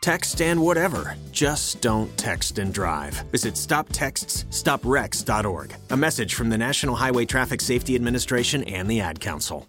[0.00, 1.16] Text and whatever.
[1.30, 3.14] Just don't text and drive.
[3.32, 5.74] Visit stoptextsstopwrecks.org.
[5.90, 9.68] A message from the National Highway Traffic Safety Administration and the Ad Council.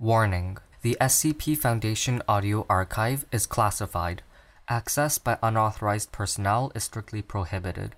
[0.00, 4.24] Warning The SCP Foundation audio archive is classified.
[4.68, 7.94] Access by unauthorized personnel is strictly prohibited.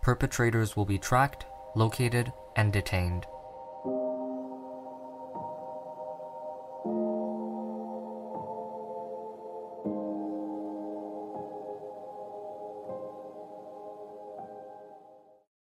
[0.00, 1.44] Perpetrators will be tracked,
[1.74, 3.26] located, and detained.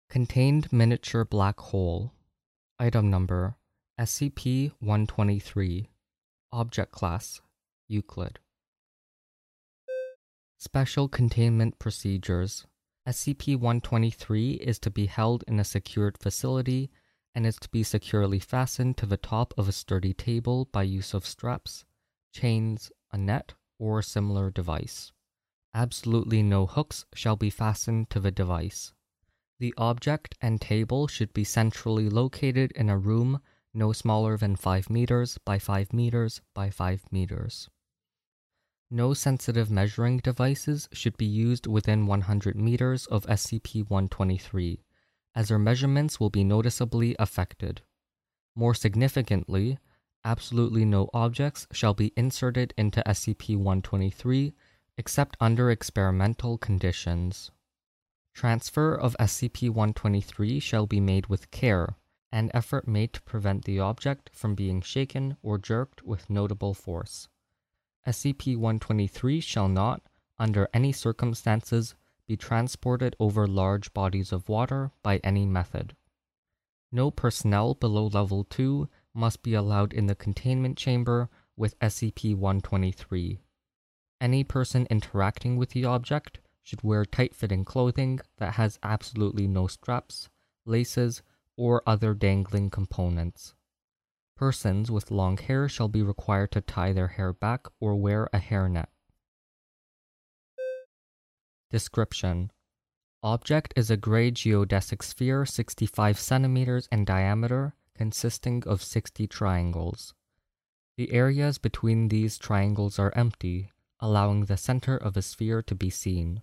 [0.10, 2.12] Contained miniature black hole.
[2.80, 3.56] Item number
[4.02, 5.88] SCP 123.
[6.52, 7.42] Object Class
[7.88, 8.40] Euclid.
[10.58, 12.66] Special Containment Procedures
[13.08, 16.90] SCP 123 is to be held in a secured facility
[17.36, 21.14] and is to be securely fastened to the top of a sturdy table by use
[21.14, 21.86] of straps,
[22.34, 25.12] chains, a net, or similar device.
[25.76, 28.92] Absolutely no hooks shall be fastened to the device.
[29.60, 33.40] The object and table should be centrally located in a room
[33.74, 37.70] no smaller than 5 meters by 5 meters by 5 meters.
[38.92, 44.84] No sensitive measuring devices should be used within 100 meters of SCP 123,
[45.34, 47.82] as their measurements will be noticeably affected.
[48.56, 49.80] More significantly,
[50.24, 54.54] absolutely no objects shall be inserted into SCP 123
[54.96, 57.50] except under experimental conditions.
[58.36, 61.98] Transfer of SCP 123 shall be made with care
[62.34, 67.30] and effort made to prevent the object from being shaken or jerked with notable force.
[68.08, 70.02] SCP 123 shall not,
[70.40, 71.94] under any circumstances,
[72.26, 75.96] be transported over large bodies of water by any method.
[76.92, 83.42] No personnel below level 2 must be allowed in the containment chamber with SCP 123.
[84.20, 89.68] Any person interacting with the object should wear tight fitting clothing that has absolutely no
[89.68, 90.30] straps,
[90.66, 91.22] laces,
[91.58, 93.54] or other dangling components.
[94.36, 98.40] Persons with long hair shall be required to tie their hair back or wear a
[98.40, 98.88] hairnet.
[101.70, 102.52] Description
[103.24, 110.14] Object is a gray geodesic sphere 65 centimeters in diameter, consisting of 60 triangles.
[110.98, 115.90] The areas between these triangles are empty, allowing the center of the sphere to be
[115.90, 116.42] seen.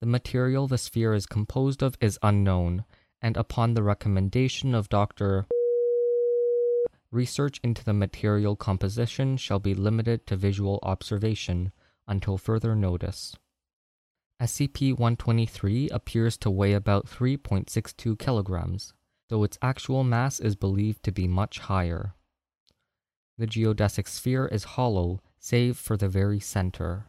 [0.00, 2.84] The material the sphere is composed of is unknown,
[3.20, 5.46] and upon the recommendation of Dr.
[7.10, 11.72] Research into the material composition shall be limited to visual observation
[12.06, 13.36] until further notice.
[14.40, 18.92] SCP 123 appears to weigh about 3.62 kilograms,
[19.30, 22.14] though its actual mass is believed to be much higher.
[23.38, 27.06] The geodesic sphere is hollow, save for the very center.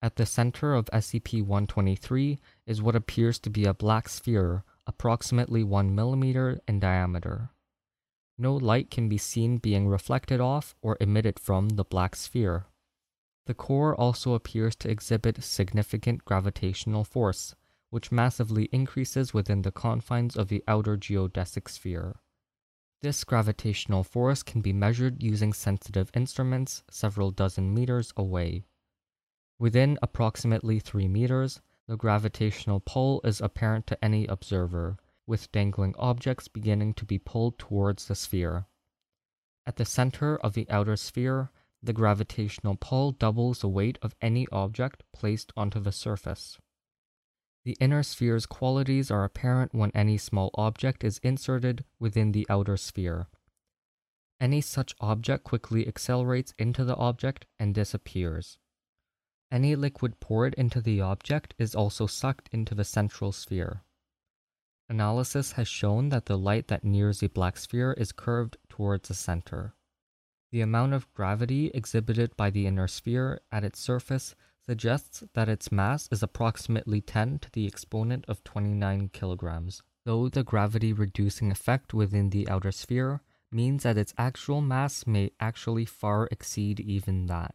[0.00, 5.62] At the center of SCP 123 is what appears to be a black sphere approximately
[5.62, 7.50] 1 millimeter in diameter.
[8.36, 12.66] No light can be seen being reflected off or emitted from the black sphere.
[13.46, 17.54] The core also appears to exhibit significant gravitational force,
[17.90, 22.16] which massively increases within the confines of the outer geodesic sphere.
[23.02, 28.64] This gravitational force can be measured using sensitive instruments several dozen meters away.
[29.58, 34.96] Within approximately 3 meters, the gravitational pull is apparent to any observer,
[35.26, 38.66] with dangling objects beginning to be pulled towards the sphere.
[39.66, 41.50] At the center of the outer sphere,
[41.82, 46.58] the gravitational pull doubles the weight of any object placed onto the surface.
[47.64, 52.76] The inner sphere's qualities are apparent when any small object is inserted within the outer
[52.76, 53.28] sphere.
[54.40, 58.58] Any such object quickly accelerates into the object and disappears.
[59.54, 63.84] Any liquid poured into the object is also sucked into the central sphere.
[64.88, 69.14] Analysis has shown that the light that nears the black sphere is curved towards the
[69.14, 69.76] center.
[70.50, 74.34] The amount of gravity exhibited by the inner sphere at its surface
[74.66, 80.42] suggests that its mass is approximately 10 to the exponent of 29 kilograms, though the
[80.42, 83.22] gravity reducing effect within the outer sphere
[83.52, 87.54] means that its actual mass may actually far exceed even that.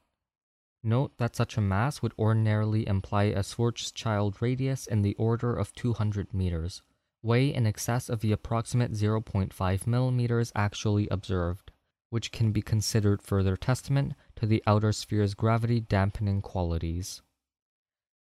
[0.82, 5.74] Note that such a mass would ordinarily imply a Schwarzschild radius in the order of
[5.76, 6.82] 200 meters,
[7.22, 11.72] way in excess of the approximate 0.5 millimeters actually observed,
[12.10, 17.22] which can be considered further testament to the outer sphere's gravity dampening qualities.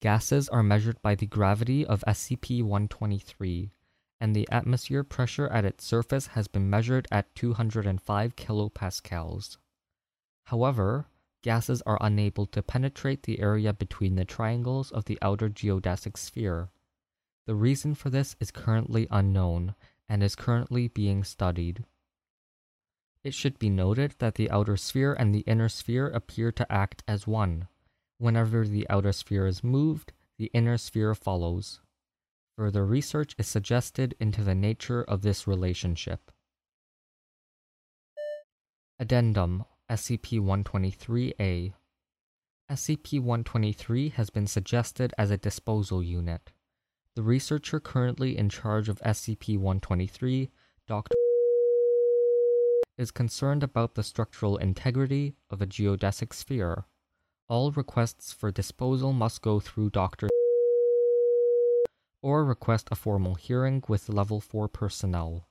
[0.01, 3.71] Gases are measured by the gravity of SCP 123,
[4.21, 9.57] and the atmosphere pressure at its surface has been measured at 205 kilopascals.
[10.45, 11.07] However,
[11.45, 16.71] gases are unable to penetrate the area between the triangles of the outer geodesic sphere.
[17.45, 19.75] The reason for this is currently unknown
[20.09, 21.85] and is currently being studied.
[23.23, 27.03] It should be noted that the outer sphere and the inner sphere appear to act
[27.07, 27.67] as one.
[28.17, 31.79] Whenever the outer sphere is moved, the inner sphere follows.
[32.57, 36.31] Further research is suggested into the nature of this relationship.
[38.97, 41.73] Addendum SCP-123-A
[42.71, 46.51] SCP-123 has been suggested as a disposal unit.
[47.15, 50.49] The researcher currently in charge of SCP-123,
[50.87, 51.13] Dr.
[52.97, 56.85] is concerned about the structural integrity of a geodesic sphere.
[57.47, 60.29] All requests for disposal must go through Dr.
[62.23, 65.47] or request a formal hearing with Level 4 personnel.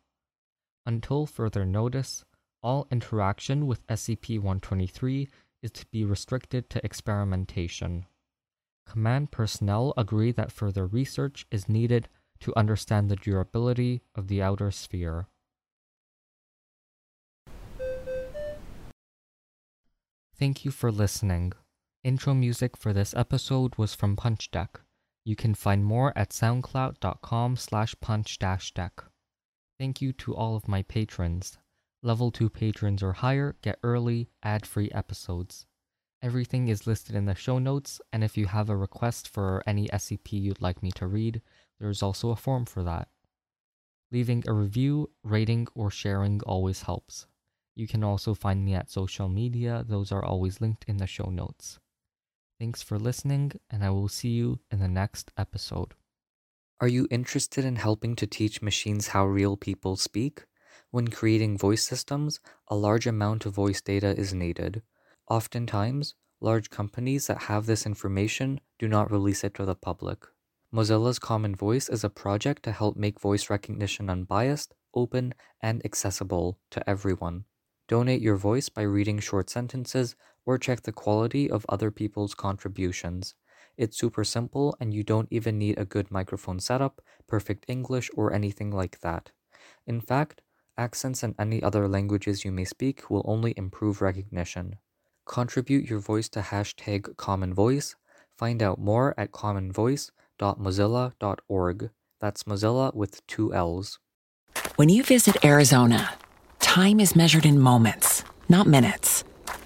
[0.85, 2.25] Until further notice,
[2.65, 5.29] all interaction with SCP-123
[5.63, 8.07] is to be restricted to experimentation.
[8.87, 12.09] Command personnel agree that further research is needed
[12.41, 15.29] to understand the durability of the outer sphere.
[20.37, 21.53] Thank you for listening.
[22.03, 24.81] Intro music for this episode was from Punch Deck.
[25.25, 29.05] You can find more at soundcloud.com slash punch-deck.
[29.79, 31.57] Thank you to all of my patrons.
[32.05, 35.65] Level 2 patrons or higher get early, ad free episodes.
[36.21, 39.89] Everything is listed in the show notes, and if you have a request for any
[39.89, 41.41] SCP you'd like me to read,
[41.81, 43.09] there's also a form for that.
[44.13, 47.27] Leaving a review, rating, or sharing always helps.
[47.75, 51.31] You can also find me at social media, those are always linked in the show
[51.31, 51.79] notes.
[52.61, 55.95] Thanks for listening, and I will see you in the next episode.
[56.83, 60.45] Are you interested in helping to teach machines how real people speak?
[60.95, 62.39] When creating voice systems,
[62.69, 64.81] a large amount of voice data is needed.
[65.29, 70.25] Oftentimes, large companies that have this information do not release it to the public.
[70.73, 76.61] Mozilla's Common Voice is a project to help make voice recognition unbiased, open, and accessible
[76.71, 77.47] to everyone.
[77.89, 80.15] Donate your voice by reading short sentences
[80.47, 83.35] or check the quality of other people's contributions.
[83.77, 88.33] It's super simple and you don't even need a good microphone setup, perfect English, or
[88.33, 89.33] anything like that.
[89.87, 90.41] In fact,
[90.77, 94.75] Accents in any other languages you may speak will only improve recognition.
[95.25, 97.95] Contribute your voice to hashtag Common Voice.
[98.37, 101.91] Find out more at commonvoice.mozilla.org.
[102.21, 104.01] That's Mozilla with two L's.
[104.75, 106.15] When you visit Arizona,
[106.59, 109.23] time is measured in moments, not minutes.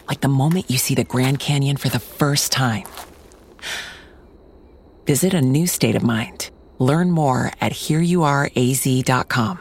[0.08, 2.84] Like the moment you see the Grand Canyon for the first time.
[5.06, 6.50] Visit a new state of mind.
[6.78, 9.60] Learn more at hereyouareaz.com.